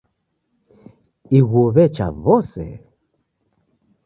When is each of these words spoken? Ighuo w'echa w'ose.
Ighuo 1.37 1.63
w'echa 1.75 2.07
w'ose. 2.23 2.65